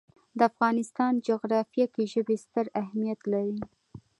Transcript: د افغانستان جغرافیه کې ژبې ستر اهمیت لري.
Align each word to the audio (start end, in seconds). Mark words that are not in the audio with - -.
د 0.37 0.39
افغانستان 0.51 1.13
جغرافیه 1.27 1.85
کې 1.93 2.03
ژبې 2.13 2.35
ستر 2.43 2.65
اهمیت 2.81 3.21
لري. 3.33 3.59